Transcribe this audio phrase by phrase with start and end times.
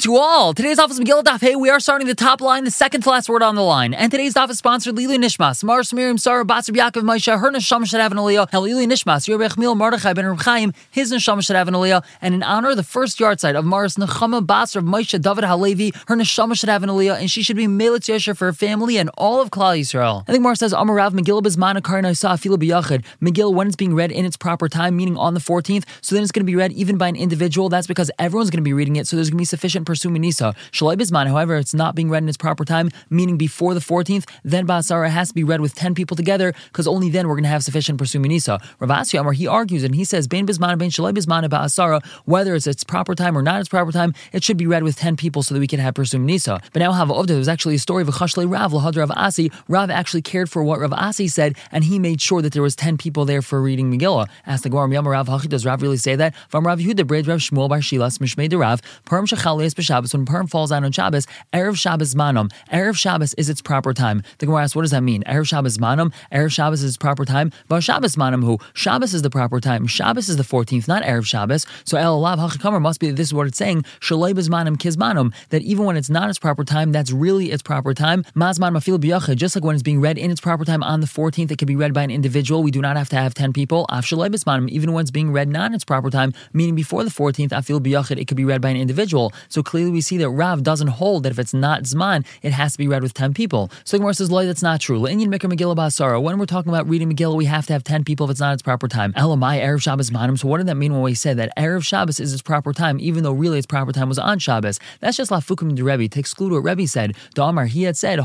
[0.00, 0.52] Shalom to all.
[0.52, 3.28] Today's office Megillah Daf Hey, we are starting the top line, the second to last
[3.28, 3.94] word on the line.
[3.94, 7.86] And today's daf is sponsored Lili Nishmas, Mars Miriam Sarah Batsar Yaakov Maisha, her neshama
[7.86, 8.48] should have an aliyah.
[8.52, 12.04] And Lili Nishmas, Yerbe Chmil Mordechai ben Chaim, his neshama should have an aliyah.
[12.20, 15.92] And in honor of the first yahrzeit of Mars Nechama Batsar of Maisha David Halevi,
[16.08, 18.98] her neshama should have an aliyah, and she should be Melitz Yesher for her family
[18.98, 20.24] and all of Klal Yisrael.
[20.28, 23.04] I think Mars says Amar Rav Megillah Bizman Akarna Isa Fila B'Yachid.
[23.22, 25.84] Megillah when it's being read in its proper time, meaning on the 14th.
[26.02, 27.68] So then it's going to be read even by an individual.
[27.70, 29.06] That's because everyone's going to be reading it.
[29.06, 30.54] So there's going to be sufficient pirsum nisa.
[30.72, 34.28] Shalai Bisman, however, it's not being read in its proper time, meaning before the 14th,
[34.44, 37.44] then Basara has to be read with 10 people together, because only then we're going
[37.44, 38.60] to have sufficient pirsum nisa.
[38.80, 42.54] Rav Asi Amar, he argues and he says, Bain Bisman, Bain Shalai Bisman, Basara, whether
[42.54, 45.16] it's its proper time or not its proper time, it should be read with 10
[45.16, 46.60] people so that we can have pirsum nisa.
[46.72, 49.50] But now, have Ovda, there's actually a story of a Chashle Rav, Lahad Rav Asi.
[49.68, 52.74] Rav actually cared for what Rav Asi said, and he made sure that there was
[52.74, 54.28] 10 people there for reading Megillah.
[54.46, 56.34] Asked the Gemara, Rav Hachi, does Rav really say that?
[56.48, 59.26] From Rav Yehuda, Braid Rav Shmuel Bar Shilas, Mishmei Rav, Purim
[59.76, 62.50] B'Shabbos, when Purim falls out on Shabbos, Erev Shabbos Manam.
[62.72, 64.22] Erev Shabbos is its proper time.
[64.38, 65.22] The Gemara asks, what does that mean?
[65.24, 66.12] Erev Shabbos Manam?
[66.32, 67.52] Erev Shabbos is its proper time.
[67.68, 68.58] But Shabbos Manam who?
[68.74, 69.86] Shabbos is the proper time.
[69.86, 71.66] Shabbos is the 14th, not Erev Shabbos.
[71.84, 73.82] So El Alav Hachikamer must be this is what it's saying.
[74.00, 75.34] Shalei Manam Kizmanam.
[75.50, 78.24] That even when it's not its proper time, that's really its proper time.
[78.34, 79.36] Mazman Mafil B'Yachid.
[79.36, 81.66] Just like when it's being read in its proper time on the 14th, it can
[81.66, 82.62] be read by an individual.
[82.62, 83.86] We do not have to have 10 people.
[83.90, 84.68] Af Shalei Manam.
[84.70, 87.80] Even when it's being read not in its proper time, meaning before the 14th, Afil
[87.80, 89.32] B'Yachid, it could be read by an individual.
[89.48, 92.72] So clearly we see that Rav doesn't hold that if it's not Zman, it has
[92.72, 93.70] to be read with 10 people.
[93.84, 95.06] So Gemara says, Loy, that's not true.
[95.06, 96.22] Indian Mikra Megillah Basara.
[96.22, 98.54] When we're talking about reading Megillah, we have to have 10 people if it's not
[98.54, 99.12] its proper time.
[99.14, 100.38] Elamai, Erev Shabbos Manim.
[100.38, 102.98] So what did that mean when we said that Erev Shabbos is its proper time,
[103.00, 104.78] even though really its proper time was on Shabbos?
[105.00, 107.16] That's just Lafukim de Rebbe, to exclude what Rebbe said.
[107.34, 108.20] Damar, he had said,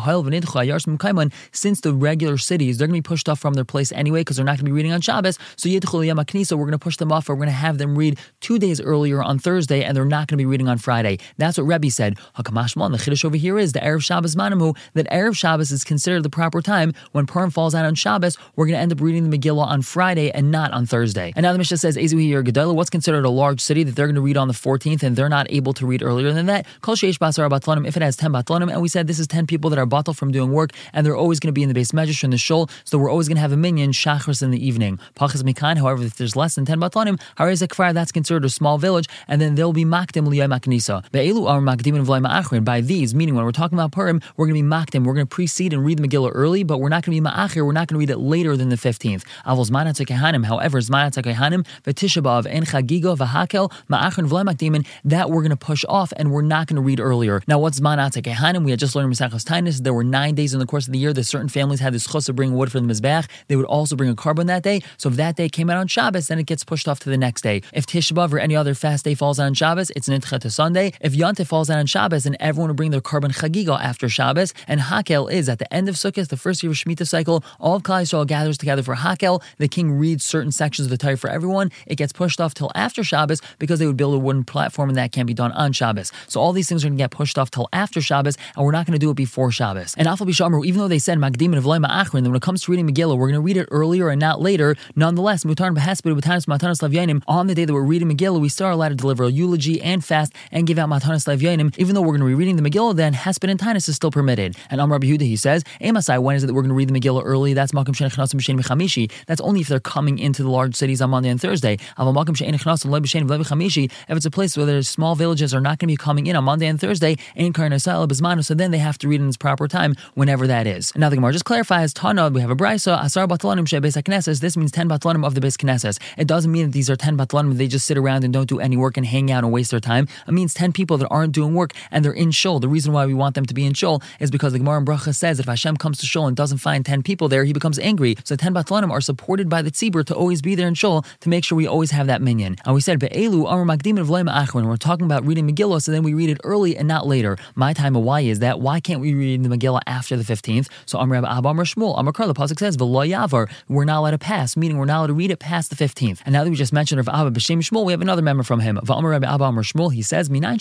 [1.51, 4.37] since the regular cities, they're going to be pushed off from their place anyway because
[4.37, 5.39] they're not going to be reading on Shabbos.
[5.55, 7.97] So Yidchul Yom we're going to push them off, or we're going to have them
[7.97, 11.17] read two days earlier on Thursday, and they're not going to be reading on Friday.
[11.37, 12.17] That's what Rebbe said.
[12.37, 16.23] Hakamashmal, the Chiddush over here is the Erev Shabbos Manamu, that Erev Shabbos is considered
[16.23, 16.93] the proper time.
[17.11, 19.81] When Purim falls out on Shabbos, we're going to end up reading the Megillah on
[19.81, 21.33] Friday and not on Thursday.
[21.35, 24.07] And now the Mishnah says, Ezuhi or Gedolah, what's considered a large city that they're
[24.07, 26.65] going to read on the 14th and they're not able to read earlier than that?
[26.81, 29.47] Kol Sheish Basar Batlanim, if it has 10 Batlanim, and we said this is 10
[29.47, 31.73] people that are bottled from doing work and they're always going to be in the
[31.73, 34.51] base measure in the shul, so we're always going to have a minyan, Shachris in
[34.51, 34.99] the evening.
[35.15, 39.07] Pachas Mikan, however, if there's less than 10 Batlanim, Harizakfar, that's considered a small village,
[39.27, 41.03] and then they'll be Makdim Liyay Maknisa.
[41.11, 45.27] By these, meaning when we're talking about Purim, we're going to be Makdim, we're going
[45.27, 47.73] to precede and read the Megillah early, but we're not going to be Ma'achir, we're
[47.73, 49.23] not going to read it later than the 15th.
[49.45, 55.49] Avos Manat Kehanim, however, Zmanat Kehanim, V'Tishabav, and Chagigo, V'Hakel, Ma'achrin Vlay that we're going
[55.49, 57.41] to push off and we're not going to read earlier.
[57.45, 58.63] Now, what's Manat Kehanim?
[58.63, 60.99] We had just learned Masachos Tainus, there were nine days in the course of the
[60.99, 63.27] year that certain families had this chus of bringing wood for the Mizbach.
[63.47, 64.81] They would also bring a karban that day.
[64.97, 67.17] So if that day came out on Shabbos, then it gets pushed off to the
[67.17, 67.61] next day.
[67.73, 70.93] If Tisha or any other fast day falls on Shabbos, it's Nitcha to Sunday.
[71.01, 74.53] If Yontif falls out on Shabbos, then everyone will bring their karban Chagiga after Shabbos.
[74.67, 77.75] And Hakel is at the end of Sukkot, the first year of Shemitah cycle, all
[77.77, 79.41] of Klal Yisrael gathers together for Hakel.
[79.57, 81.71] The king reads certain sections of the Torah for everyone.
[81.87, 84.97] It gets pushed off till after Shabbos because they would build a wooden platform and
[84.97, 86.11] that can't be done on Shabbos.
[86.27, 88.71] So all these things are going to get pushed off till after Shabbos, and we're
[88.71, 89.95] not going to do it before Shabbos.
[89.97, 92.61] And Afal Bishamru, even though they said Magdim and Vloim Achrin, that when it comes
[92.63, 94.75] to reading Megillah, we're going to read it earlier and not later.
[94.95, 98.67] Nonetheless, Mutar Behesped Batanis Matanis Lavyanim, on the day that we're reading Megillah, we still
[98.67, 102.01] are allowed to deliver a eulogy and fast and give out Matanis Lavyanim, even though
[102.01, 104.55] we're going to be reading the Megillah, then Hesped and Tanis is still permitted.
[104.69, 106.99] And Amr Yehuda, he says, Amasai, when is it that we're going to read the
[106.99, 107.53] Megillah early?
[107.53, 109.11] That's Malkim Shenechnasim B'Shen B'Chamishi.
[109.25, 111.77] That's only if they're coming into the large cities on Monday and Thursday.
[111.97, 113.85] Aval Malkim Shenechnasim B'Shen B'Chamishi.
[114.09, 116.35] If it's a place where there's small villages are not going to be coming in
[116.35, 119.37] on Monday and Thursday, Ein Karnasal B'Zmanu, so then they have to read in its
[119.37, 120.91] proper time, whenever that is.
[120.91, 124.41] And now the Gemara just clarifies, Tana, we have a brisa, Asar Batlanim Shebes Knesses.
[124.41, 125.99] This means 10 Batlanim of the Beis Knesses.
[126.17, 128.59] It doesn't mean that these are 10 Batlanim, they just sit around and don't do
[128.59, 130.07] any work and hang out and waste their time.
[130.27, 132.59] It means 10 people that aren't doing work and they're in shul.
[132.59, 134.85] The reason why we want them to be in shul is because the Gemara in
[134.85, 137.53] Bracha says that if Hashem comes to shul and doesn't find 10 people there, he
[137.53, 138.15] becomes angry.
[138.23, 141.29] So 10 Batlanim are supported by the tzibur to always be there in shul to
[141.29, 142.57] make sure we always have that minyan.
[142.65, 144.67] And we said, Be'elu Amr Magdim and.
[144.67, 147.37] We're talking about reading Megillah, so then we read it early and not later.
[147.55, 148.59] My time of why is that?
[148.59, 150.67] Why can't we read the Megillah after the 15th?
[150.85, 153.49] So Amr Abba Amr Shmuel, Amr Kar, the Pasuk says, Yavar.
[153.67, 156.21] We're not allowed to pass, meaning we're not allowed to read it past the 15th.
[156.25, 158.59] And now that we just mentioned of Abba B'Shem Shmuel, we have another member from
[158.59, 158.79] him.
[158.83, 160.57] V'Amr Rabbi Abba Amr Shmuel, he says, Minan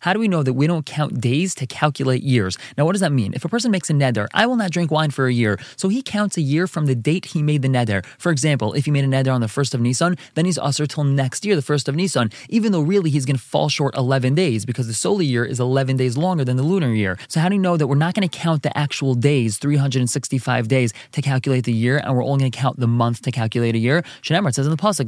[0.00, 2.58] How do we know that we don't count days to calculate years?
[2.76, 3.32] Now, what does that mean?
[3.34, 5.58] If a person makes a neder, I will not drink wine for a year.
[5.76, 8.04] So he counts a year from the date he made the neder.
[8.18, 10.86] For example, if he made a neder on the 1st of Nisan, then he's usher
[10.86, 13.96] till next year, the 1st of Nisan, even though really he's going to fall short
[13.96, 17.18] 11 days because the solar year is 11 days longer than the lunar year.
[17.28, 20.68] So how do you know that we're not going to count the actual days, 365
[20.68, 23.74] days, to calculate the year, and we're only going to count the month to calculate
[23.74, 24.02] a year?
[24.22, 25.06] Shemar says in the pasuk,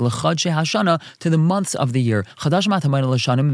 [1.19, 2.25] to the months of the year.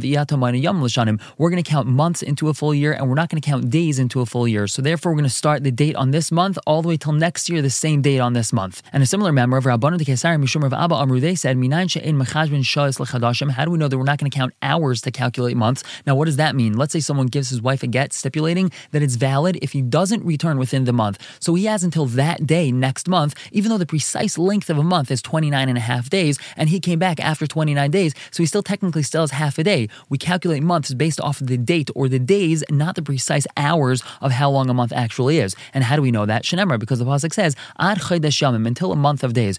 [0.05, 3.71] We're going to count months into a full year, and we're not going to count
[3.71, 4.67] days into a full year.
[4.67, 7.13] So therefore, we're going to start the date on this month all the way till
[7.13, 8.83] next year, the same date on this month.
[8.93, 13.65] And a similar member of Rabbanu de Kesar Mishum of Abba Amru, they said, How
[13.65, 15.83] do we know that we're not going to count hours to calculate months?
[16.07, 16.77] Now, what does that mean?
[16.77, 20.25] Let's say someone gives his wife a get stipulating that it's valid if he doesn't
[20.25, 21.19] return within the month.
[21.41, 24.83] So he has until that day next month, even though the precise length of a
[24.83, 28.43] month is 29 and a half days, and he came back after 29 days, so
[28.43, 29.89] he still technically still has half a day.
[30.09, 34.03] We calculate months based off of the date or the days, not the precise hours
[34.21, 35.55] of how long a month actually is.
[35.73, 36.45] And how do we know that?
[36.45, 39.59] Shenemar, because the pasuk says ad yamim until a month of days.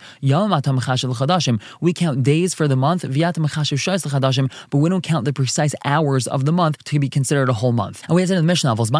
[1.81, 6.51] We count days for the month, but we don't count the precise hours of the
[6.51, 8.03] month to be considered a whole month.
[8.07, 8.91] And we have said in the Mishnah novels,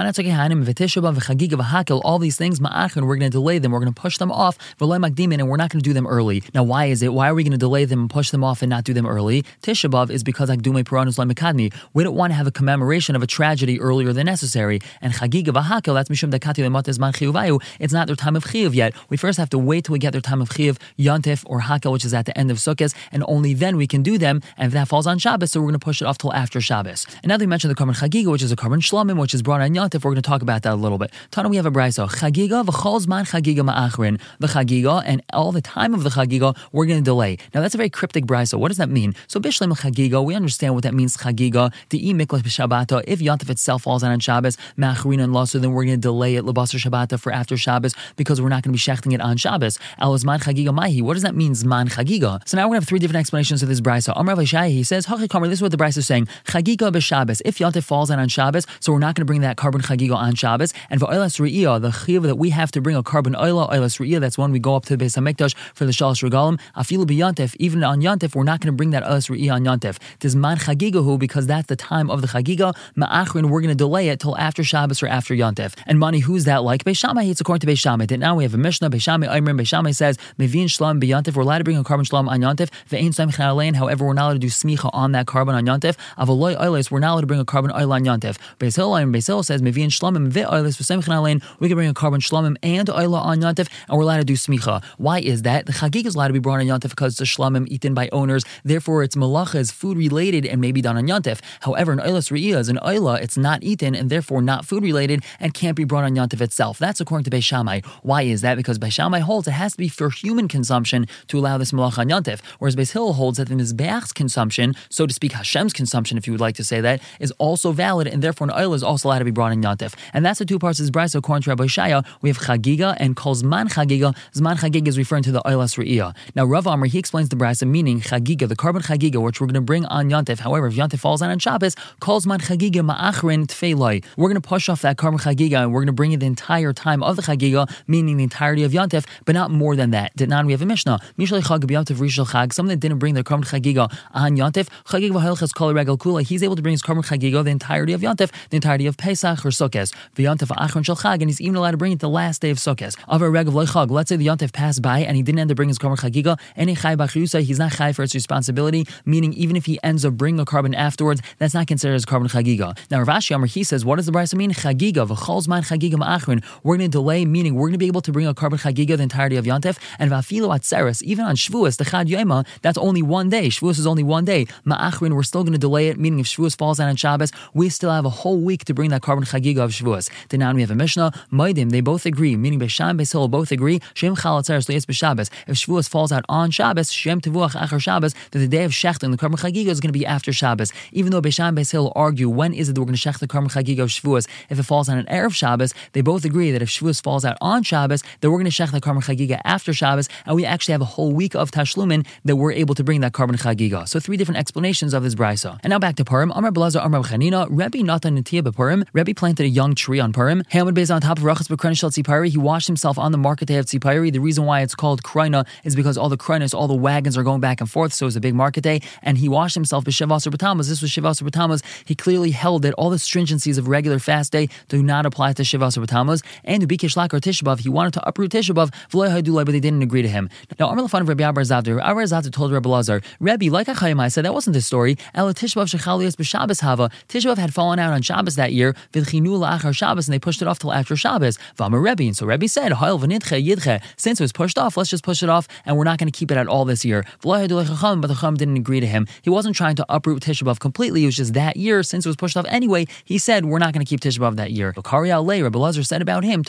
[2.04, 4.90] all these things, we're going to delay them, we're going to push them off, and
[4.90, 6.44] we're not going to do them early.
[6.54, 7.14] Now, why is it?
[7.14, 9.06] Why are we going to delay them and push them off and not do them
[9.06, 9.44] early?
[9.62, 11.74] Tisha is because Akdume Puran Mikadmi.
[11.94, 14.82] We don't want to have a commemoration of a tragedy earlier than necessary.
[15.02, 17.62] And Chagiga V'Hakel, that's Mishum Dakati Lemat Man Chiyuvayu.
[17.80, 18.94] It's not their time of Chiyuv yet.
[19.10, 21.92] We first have to wait till we get their time of Chiyuv, Yontif or Hakel,
[21.92, 24.42] which is at the end of Sukkot, and only then we can do them.
[24.58, 26.60] And if that falls on Shabbos, so we're going to push it off till after
[26.60, 27.06] Shabbos.
[27.24, 29.62] And now they mentioned the Karban Chagiga, which is a Karban Shlomim, which is brought
[29.62, 30.04] on Yontif.
[30.04, 31.12] We're going to talk about that a little bit.
[31.32, 32.10] Tana, we have a brayso.
[32.10, 34.20] Chagiga v'chol man chagiga ma'achrin.
[34.40, 37.38] The chagiga and all the time of the chagiga, we're going to delay.
[37.54, 38.58] Now that's a very cryptic brayso.
[38.60, 39.16] What does that mean?
[39.28, 41.05] So bishlim chagiga, we understand what that means.
[41.06, 43.04] Chagiga, the e miklas b'shabbata.
[43.08, 46.36] If Yontif itself falls out on Shabbos, ma'achrin and so then we're going to delay
[46.36, 49.38] it lebasar shabbata for after Shabbos because we're not going to be shechting it on
[49.38, 49.80] Shabbos.
[50.00, 51.02] Al chagiga mahi.
[51.02, 51.54] What does that mean?
[51.54, 52.48] Zman chagiga.
[52.48, 54.14] So now we're going to have three different explanations of this brayso.
[54.16, 56.28] Amar Shai, he says, Hachi This is what the brayso is saying.
[56.46, 57.42] Chagiga b'Shabbos.
[57.46, 60.16] If Yontif falls on on Shabbos, so we're not going to bring that karban chagiga
[60.16, 60.74] on Shabbos.
[60.90, 64.20] And for oilas the chiv that we have to bring a karban oila, oilas re'iyah,
[64.20, 66.60] that's when we go up to the Beis Hamikdash for the shalosh regalim.
[66.76, 69.98] Afilu b'yantef, even on Yantef, we're not going to bring that oilas re'iyah on Yantef.
[70.20, 70.58] This man
[70.96, 74.38] chagigahu, because that's the time of the chagiga, ma'achrin, we're going to delay it till
[74.38, 75.74] after Shabbos or after Yantef.
[75.86, 76.84] And money, who's that like?
[76.84, 78.08] Beishamai, it's according to Beishamai.
[78.08, 81.60] That now we have a Mishnah, Beishamai, Imrim, Beishamai says, Mevin shlam b'yantef, we're allowed
[81.60, 84.48] to bring a karban shlam on Yantef, ve'ein sam however, we're not allowed to do
[84.48, 85.96] smicha on that karban on Yantef.
[86.18, 88.38] Avaloy oilas, we're not allowed to bring a karban oil on Yantef.
[88.60, 92.56] Beis Hillel Beis says, Mevin shlamim ve'oilas v'semchan alein, we can bring a karban shlamim
[92.64, 94.84] and oila on Yantef, and we're allowed to do smicha.
[94.98, 95.66] Why is that?
[95.66, 98.44] The chagig is allowed to be brought on Yantef because it's a eaten by owners,
[98.64, 101.40] therefore its malacha is food related and may on Yantef.
[101.62, 105.24] However, an oilas re'iyah is an oila, it's not eaten and therefore not food related
[105.40, 106.78] and can't be brought on Yantef itself.
[106.78, 107.82] That's according to Beis Shammai.
[108.04, 108.56] Why is that?
[108.56, 112.00] Because Beis Shammai holds it has to be for human consumption to allow this malacha
[112.00, 116.18] on Yantef, whereas Beis Hillel holds that the Mizbeach's consumption, so to speak, Hashem's consumption,
[116.18, 118.84] if you would like to say that, is also valid, and therefore an oil is
[118.84, 119.96] also allowed to be brought in Yontif.
[120.14, 121.12] And that's the two parts of this.
[121.12, 124.16] So according to Rabbi Shaya, we have Chagiga and Kol Zman Chagiga.
[124.34, 126.16] Zman Chagiga is referring to the oilas re'iyah.
[126.36, 129.56] Now Rav Amr, he explains the bride, meaning Chagiga, the karban Chagiga, which we're going
[129.56, 130.40] to bring on Yontif.
[130.40, 134.04] However, Yontif falls on on Shabbos, calls Zman Chagiga Ma'achrin Tfeiloi.
[134.18, 136.26] We're going to push off that karban Chagiga and we're going to bring it the
[136.26, 140.16] entire time of the Chagiga, meaning the entirety of Yontif, but not more than that.
[140.16, 141.00] Did not we have a Mishnah?
[141.18, 145.12] Mishlei Chag Yontif Rishal Chag, someone that didn't bring their karban Chagiga on Yontif, Chagiga
[145.12, 148.32] V'Halchas Kol Regal Kula, he's able to bring his karban Chagiga, the entirety of Yontif,
[148.50, 151.72] the entirety of Pesach or Sukkot, the Yontif Achron Shel Chag, and he's even allowed
[151.72, 152.96] to bring it the last day of Sukkot.
[153.08, 155.58] Of a Regav Chag, let's say the Yontif passed by and he didn't end up
[155.58, 159.56] bringing his karban Chagiga, any Chai Bachriusa, he's not Chai for its responsibility, meaning even
[159.56, 162.78] if he ends up bringing a karban afterwards, that's not considered as karban Chagiga.
[162.90, 164.52] Now Rav Ashi Amar, he says, what does the Brisa mean?
[164.52, 166.44] Chagiga, V'chol Zman Chagiga Ma'achron.
[166.64, 168.98] We're going to delay, meaning we're going to be able to bring a karban Chagiga
[168.98, 173.02] the entirety of Yontif, and Vafilo Atzeres, even on Shavuos, the Chad Yoma, that's only
[173.02, 173.48] one day.
[173.48, 174.46] Shavuos is only one day.
[174.66, 177.70] Ma'achrin, we're still going to delay it, meaning if Shavuos falls out on Shabbos, we
[177.70, 180.10] still have a whole week to bring that karban chagiga of Shavuos.
[180.30, 183.82] Then now we have a Mishnah, Maidim, they both agree, meaning Besham Beis both agree,
[183.94, 185.30] Shem Chalatzeres Leis B'Shabbos.
[185.48, 189.12] If Shavuos falls out on Shabbos, Shem Tevuach Achar Shabbos, that the day of Shechting,
[189.12, 190.55] the karban chagiga is going to be after Shabbos.
[190.92, 193.52] Even though Besham Beis argue when is it that we're going to shech the karban
[193.52, 196.70] chagiga of Shavuos, if it falls on an Erev Shabbos, they both agree that if
[196.70, 200.08] Shavuos falls out on Shabbos, then we're going to shech the karban chagiga after Shabbos,
[200.26, 203.14] and we actually have a whole week of Tashlumin that we're able to bring that
[203.14, 203.88] karban chagiga.
[203.88, 205.60] So three different explanations of this brisa.
[205.64, 206.32] And now back to Purim.
[206.32, 208.84] Amar Blazer, Amar Chanina, Rebbe Natan Natia Purim.
[208.94, 210.44] Rebbe planted a young tree on Purim.
[210.52, 212.30] Hamad based on top of Rachas Bekranish Tzipari.
[212.30, 214.12] He washed himself on the market day of Tzipari.
[214.12, 217.24] The reason why it's called Kraina is because all the Krainas, all the wagons are
[217.24, 218.82] going back and forth, so it's a big market day.
[219.02, 221.64] And he washed himself b'Shivas This was Shivas B'Tamas.
[221.86, 225.42] He clearly held that all the stringencies of regular fast day do not apply to
[225.42, 226.24] Shivas B'Tamas.
[226.44, 230.04] And to be Kishlak or Tishabav, he wanted to uproot Tishabav, but they didn't agree
[230.04, 230.30] to him.
[230.60, 234.24] Now, Lafan of Rabbi Abar Zavdir, Abar Zavdir told Rabbi Lazar, Rabbi, like Achayim, said
[234.24, 235.00] that wasn't the story.
[235.16, 236.92] El Tishbav Shechalias b'Shabbos Hava.
[237.10, 238.76] Tishbav had fallen out on Shabbos that year.
[238.94, 241.40] V'chinu la'achar Shabbos, and they pushed it off till after Shabbos.
[241.58, 243.82] V'amar Rebbe, and so Rebbe said, Ha'il v'nitche yidche.
[243.98, 246.16] Since it was pushed off, let's just push it off, and we're not going to
[246.16, 247.04] keep it at all this year.
[247.22, 249.08] But the Chacham didn't agree to him.
[249.22, 251.04] He wasn't trying to uproot Tisha B'Av completely.
[251.04, 253.74] It was just that year, since it was pushed off anyway, he said, we're not
[253.74, 254.74] going to keep Tisha B'Av that year.
[254.84, 256.44] Kari Alei, Rabbi Lazar said about him,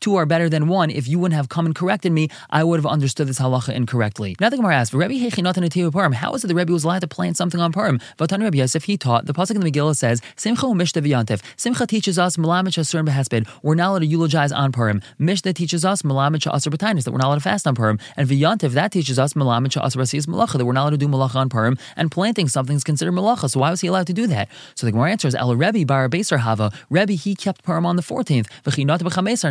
[0.00, 0.90] two are better than one.
[0.90, 4.36] If you wouldn't have come and corrected me, I would have understood this halacha incorrectly.
[4.40, 7.60] Now the Gemara asks, Rabbi how is it the Rebbe was allowed to plant something
[7.60, 7.98] on Purim?
[8.18, 12.18] Vatan Rabbi Yosef, he taught, the Pasuk in the Megillah says, Simcha Mishta Simcha teaches
[12.18, 15.00] us, Malamich Asurim Behesped, we're not allowed to eulogize on Purim.
[15.18, 17.98] Mishta teaches us, Malamich Asur that we're not allowed to fast on Purim.
[18.16, 20.02] And V'yantev, that teaches us, Malamich Asur
[20.52, 21.78] that we're not allowed to do Malacha on Purim.
[21.96, 24.48] And planting something is considered Malacha, so why was he allowed to do that?
[24.74, 28.02] So the Gemara answers, El Rebbe Bar Beser Hava, Rebbe, he kept Purim on the
[28.02, 28.48] 14th,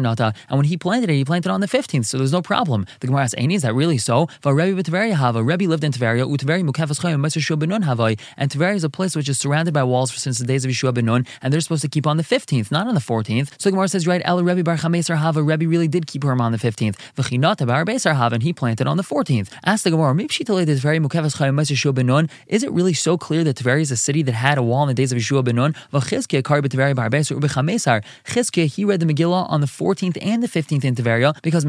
[0.02, 0.34] nata.
[0.50, 2.86] and when he planted it, he planted it on the 15th, so there's no problem.
[3.00, 4.28] The Gemara asks, is that really so?
[4.46, 8.76] Rebbe B'Tveria Hava, Rebbe lived in Tveria, Utveria Mukefas Chayim, Yeshua Benun Havai, and Tveria
[8.76, 11.54] is a place which is surrounded by walls since the days of Yeshua Benun, and
[11.54, 13.50] they're supposed to keep on the 15th, not on the 14th.
[13.60, 16.42] So the Gemara says, right, El Rebbe Bar Chameser Hava, Rebbe really did keep Purim
[16.42, 16.96] on the 15th.
[17.16, 19.50] V'chinata Bar Beisar Hava, and he planted on the 14th.
[19.66, 23.58] Ask the Gemara, told Tveria Mukefas Chayim, Yeshua Benun, is it really so clear that
[23.58, 25.76] Tveria is a city that had a wall in the days of Yeshua Benun?
[25.94, 28.04] V'chizkia Kar B'Tveria Bar Beisar Ubechamesar.
[28.26, 31.64] Chizkia, he read the Megillah on the 14th and the 15th in Tveria because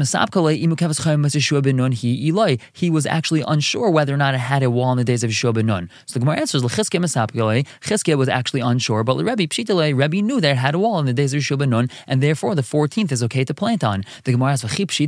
[2.73, 5.29] he was actually unsure whether or not it had a wall in the days of
[5.29, 5.89] Yeshua Benun.
[6.05, 7.65] So the Gemara answers Lechizkia Masabkale.
[7.81, 11.05] Chizkia was actually unsure, but Rebbe Pshitale Rebbe knew that it had a wall in
[11.05, 14.03] the days of Yeshua Benun, and therefore the 14th is okay to plant on.
[14.23, 14.99] The Gemara asks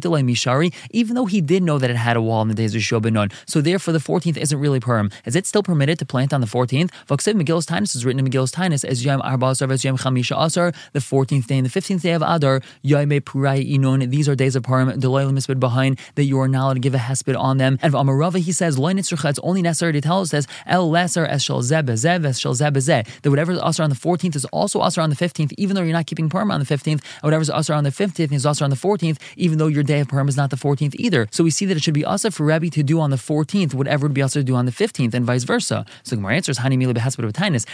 [0.91, 3.01] even though he did know that it had a wall in the days of Yeshua
[3.01, 5.09] Benun, so therefore the 14th isn't really Purim.
[5.25, 6.89] Is it still permitted to plant on the 14th?
[7.07, 10.35] Vaksiv Megillus Tainus is written in Megillus Tainus as Yom Arba Asar, as Yom Chamisha
[10.37, 14.09] Asar, the 14th day and the 15th day of Adar, Yaime Purai Inun.
[14.09, 16.95] These are days of Purim, Deloy Mispid behind that you are not allowed to give
[16.95, 17.77] a hesped on them.
[17.81, 21.43] And Amarava, he says, Loinitzrucha, it's only necessary to tell us, says, El Lesser Es
[21.43, 24.81] Shal Zeb Zev Es Shal Zeb That whatever is Asar on the 14th is also
[24.81, 26.85] Asar on the 15th, even though you're not keeping Purim on the 15th.
[26.91, 29.83] And whatever is Asar on the 15th is Asar on the 14th, even though your
[29.83, 31.27] day of Purim is not the 14th either.
[31.31, 33.73] So we see that it should be Asar for Rabbi to do on the 14th,
[33.73, 35.84] whatever would be Asar to do on the 15th, and vice versa.
[36.03, 36.93] So the Gemara answers, Hani Mila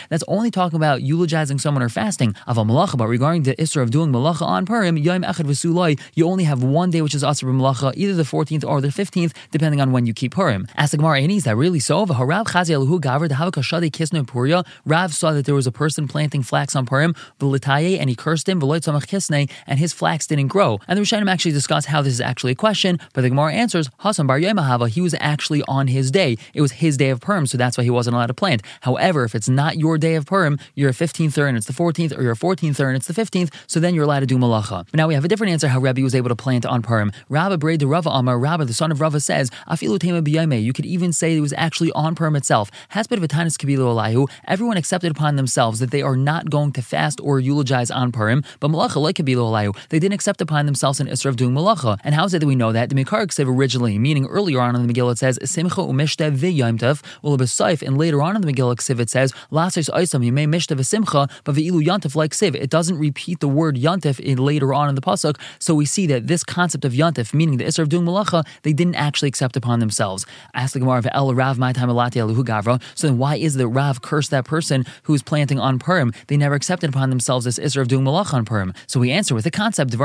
[0.09, 3.83] That's only talking about eulogizing someone or fasting of a malacha, but regarding the Isra
[3.83, 7.23] of doing malacha on Purim, Yom Echad V'Sulai, you only have one day which is
[7.23, 10.67] Asr Malacha, either the 14th or the 15th, depending on when you keep Purim.
[10.77, 12.05] Ask the Gemara, is that really so?
[12.05, 14.65] V'harav Chazi Eluhu Gavr Dehavakashade Kisna Puria.
[14.85, 18.47] Rav saw that there was a person planting flax on Purim, V'litaye, and he cursed
[18.47, 20.79] him, V'loit Samach Kisne, and his flax didn't grow.
[20.87, 23.89] And the Rishonim actually discuss how this is actually a question, but the Gemara answers,
[24.01, 26.37] Hasan Bar Yemahava, he was actually on his day.
[26.53, 28.63] It was his day of Purim, so that's why he wasn't allowed to plant.
[28.81, 32.17] However, if it's not your day of Purim, you're a 15th and it's the 14th,
[32.17, 34.85] or you're a 14th and it's the 15th, so then you're allowed to do malacha.
[34.89, 37.11] But now we have a different answer how Rabbi was able to plant on Purim.
[37.29, 40.73] Rabba Braid the Rava Amar, Rabba, the son of Rava, says, Afilu Tema B'yame, you
[40.73, 42.71] could even say it was actually on Purim itself.
[42.93, 47.19] Hasbet Vatanis Kabilu Alahu, everyone accepted upon themselves that they are not going to fast
[47.21, 51.07] or eulogize on Purim, but malacha like Kabilu Alahu, they didn't accept upon themselves an
[51.07, 51.99] Isra of doing malacha.
[52.03, 52.89] And how is it that we know that?
[52.89, 57.03] The Mikar said originally, meaning earlier on in the Megillah it says, Simcha umishte v'yamtav,
[57.21, 60.45] well, Saif, and later on in the Megillah Ksiv it says, Lasis Oisam, you may
[60.47, 62.55] mishta v'simcha, but v'ilu yantif like Siv.
[62.55, 66.07] It doesn't repeat the word yantif in, later on in the pasuk, so we see
[66.07, 69.57] that this concept of yantif, meaning the isra of doing malacha, they didn't actually accept
[69.57, 70.25] upon themselves.
[70.53, 72.81] Ask the Gemara El Rav gavra.
[72.95, 76.13] So then why is that Rav cursed that person who is planting on Purim?
[76.27, 78.73] They never accepted upon themselves this isra of doing malacha on Purim.
[78.87, 79.99] So we answer with the concept this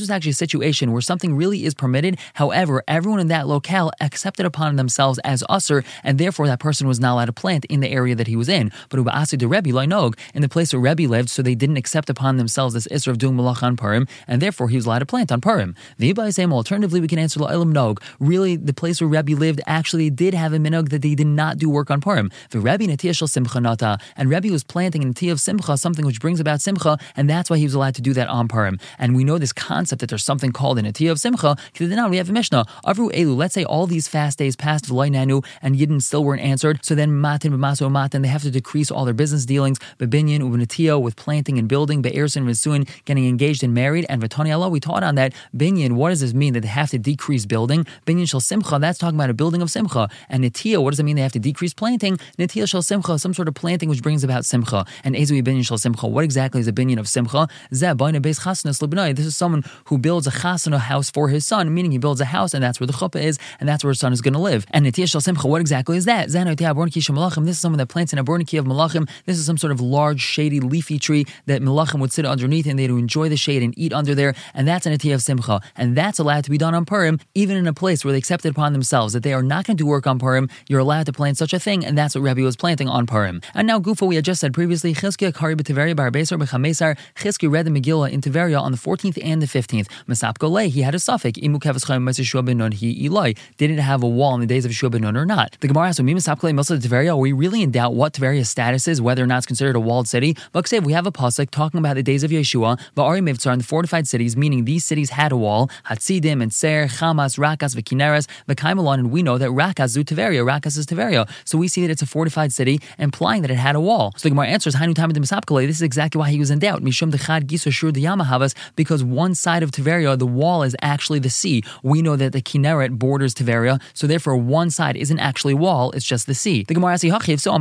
[0.00, 2.18] was actually a situation where something really is permitted.
[2.34, 6.98] However, everyone in that locale accepted upon themselves as usr, and therefore that person was
[6.98, 8.72] not allowed to plant in the area that he was in.
[8.88, 12.10] But Uba'asi de Rebbe Loinog, in the place where Rebbe lived, so they didn't accept
[12.10, 15.06] upon themselves this Isra of doing Malach on Purim, and therefore he was allowed to
[15.06, 15.76] plant on Purim.
[15.98, 18.02] The Ibai same alternatively, we can answer La'ilam Nog.
[18.18, 21.58] Really, the place where Rebbe lived actually did have a minog that they did not
[21.58, 22.32] do work on Purim.
[22.50, 26.04] The Rebbe Natiyah Shal Simcha Nata, and Rebbe was planting in Natiyah of Simcha, something
[26.04, 28.80] which brings about Simcha, and that's why he was allowed to do that on Purim.
[28.98, 32.08] And we know this concept that there's something called a Natiyah of Simcha, because now
[32.08, 32.64] we have a Mishnah.
[32.84, 36.42] Avru Elu, let's say all these fast days passed V'loi Nanu, and Yidden still weren't
[36.42, 40.40] answered, so then Matin B'maso Matin, they have to decrease all their business dealings, Bebinyan,
[40.40, 44.80] Ubnatio, with planting and building, Be'ersin, Visuin, getting engaged and married, and Vatani Allah, we
[44.80, 45.32] taught on that.
[45.56, 47.86] Binyan, what does this mean that they have to decrease building?
[48.06, 50.08] Binyan Shal Simcha, that's talking about a building of Simcha.
[50.28, 52.18] And Natia, what does it mean they have to decrease planting?
[52.38, 54.84] Natia Shal Simcha, some sort of planting which brings about Simcha.
[55.04, 57.48] And Ezui Binyan Shal Simcha, what exactly is a Binyan of Simcha?
[57.70, 62.26] This is someone who builds a chasana house for his son, meaning he builds a
[62.26, 64.40] house and that's where the chuppah is, and that's where his son is going to
[64.40, 64.66] live.
[64.70, 66.28] And Natia Shal Simcha, what exactly is that?
[66.28, 69.08] This is someone that plants an aborniki of malachim.
[69.26, 72.78] This is some sort of large, shady, leafy tree that malachim would sit underneath and
[72.78, 74.34] they'd enjoy the shade and eat under there.
[74.54, 75.60] And that's an atiyah of simcha.
[75.76, 78.50] And that's allowed to be done on Purim, even in a place where they accepted
[78.50, 80.48] upon themselves that they are not going to work on Purim.
[80.68, 83.40] You're allowed to plant such a thing, and that's what Rabbi was planting on Purim.
[83.54, 87.50] And now, Gufa, we had just said previously, Chizkiah Kari B'Tiveria Bar Beser B'Chamesar, Chizkiah
[87.50, 89.88] read the Megillah in Tiveria on the 14th and the 15th.
[90.08, 93.34] Masap Golei, he had a suffix, Imu Kevas Chayim Meseshua Benon, he Eloi.
[93.56, 95.56] Did it have a wall in the days of Shua Benon or not?
[95.60, 99.38] The Gemara asks, Are we really in doubt what Tveria's status is, whether or not
[99.38, 100.36] it's considered a walled city?
[100.50, 103.52] But say we have a pasuk talking about the days of Yeshua, but Ba'ari Mivtzar,
[103.52, 107.76] in the fortified cities, meaning these cities had a wall, Hatzidim and Ser, Chamas, Rakas,
[107.76, 111.30] Vikineres, Vekaimalon, and we know that Rakas zu Tveria, Rakas is Tveria.
[111.44, 114.12] So we see that it's a fortified city, implying that it had a wall.
[114.16, 116.82] So the Gemara answers, Hainu Tamid This is exactly why he was in doubt.
[116.82, 121.20] Mishum Dechad Gisa Shur the Yamahavas, because one side of Tveria, the wall is actually
[121.20, 121.62] the sea.
[121.84, 126.04] We know that the Kinneret borders Tveria, so therefore one side isn't actually wall, it's
[126.04, 126.64] just the sea.
[126.66, 127.38] The Gemara asks, "Hachiv?
[127.40, 127.52] so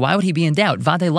[0.00, 0.78] why would he be in doubt?
[0.80, 1.10] Vade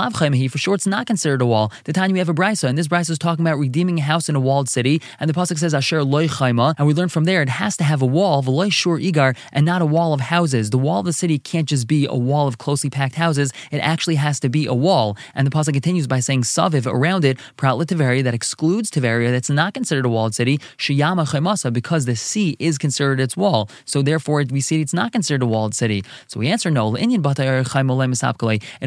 [0.51, 1.72] for sure it's not considered a wall.
[1.86, 4.30] The time we have a brisa, and this brisa is talking about redeeming a house
[4.30, 7.25] in a walled city, and the pasuk says Asher loy chayma, and we learn from
[7.25, 10.22] there it has to have a wall, v'loy shur igar, and not a wall of
[10.22, 10.70] houses.
[10.70, 13.80] The wall of the city can't just be a wall of closely packed houses; it
[13.80, 15.18] actually has to be a wall.
[15.36, 19.50] And the pasuk continues by saying saviv around it, pratlet Tiveria that excludes Tiveria, that's
[19.50, 23.70] not considered a walled city, shiyama chaymasa, because the sea is considered its wall.
[23.86, 26.04] So therefore, we see it's not considered a walled city.
[26.27, 26.96] So we answer no.
[26.96, 27.12] In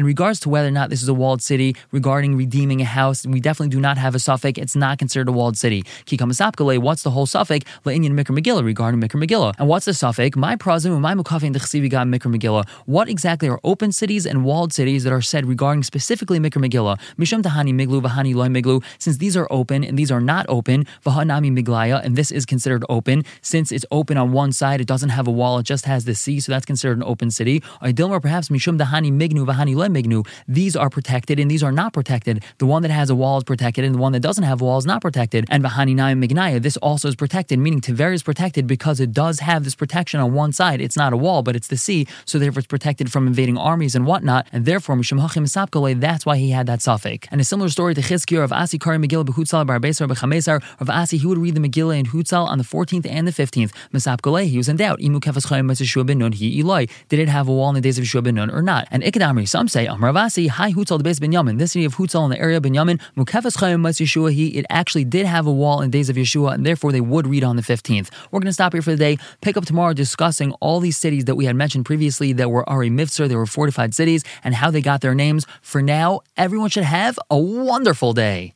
[0.03, 3.39] regards to whether or not this is a walled city, regarding redeeming a house, we
[3.39, 4.59] definitely do not have a suffix.
[4.59, 5.83] It's not considered a walled city.
[6.09, 7.65] What's the whole suffix?
[7.85, 9.53] La'inyan Mikra Megillah regarding Mikra Megillah.
[9.57, 10.35] And what's the suffix?
[10.35, 12.67] My prazim, my mukafin Megillah.
[12.85, 16.99] What exactly are open cities and walled cities that are said regarding specifically Mikra Megillah?
[17.17, 18.83] Misham Tahani Miglu, Vahani Loy Miglu.
[18.99, 22.83] Since these are open and these are not open, Vahanami Miglaya, and this is considered
[22.89, 23.23] open.
[23.41, 26.15] Since it's open on one side, it doesn't have a wall, it just has the
[26.15, 27.63] sea, so that's considered an open city.
[27.81, 30.27] Or perhaps Mishum Dahani Mignu, Vahani Loy Mignu.
[30.47, 32.43] These are protected and these are not protected.
[32.59, 34.63] The one that has a wall is protected and the one that doesn't have a
[34.63, 35.45] wall is not protected.
[35.49, 39.39] And Vahani Naim Mignaya, this also is protected, meaning Tiver is protected because it does
[39.39, 40.81] have this protection on one side.
[40.81, 43.95] It's not a wall, but it's the sea, so therefore it's protected from invading armies
[43.95, 47.27] and whatnot, and therefore Mishum Hachim Sapkale, that's why he had that suffix.
[47.31, 50.89] And a similar story to Chizkiah of Asi Kari Megillah Behutzal Bar Besar Bechamesar of
[50.89, 53.71] Asi, he would read the Megillah in Hutzal on the 14th and the 15th.
[53.93, 54.99] Masapkale, he was in doubt.
[54.99, 56.87] Imu Kefas Chayim ben Nun, Eloi.
[57.07, 58.87] Did it have a wall in the days of Yeshua ben Nun or not?
[58.89, 61.59] And Ikadamri, some say, Amravasi, Hi Hutzal the base Ben Yamin.
[61.59, 65.05] This city of Hutzal in the area Ben Yamin, Mukefas Chayim Yeshua, he, it actually
[65.05, 67.55] did have a wall in the days of Yeshua, and therefore they would read on
[67.55, 68.09] the 15th.
[68.31, 71.25] We're going to stop here for the day, pick up tomorrow discussing all these cities
[71.25, 74.71] that we had mentioned previously that were Ari Mifsar, they were fortified cities, and how
[74.71, 75.45] they got their names.
[75.61, 78.55] For now, everyone should have a wonderful day.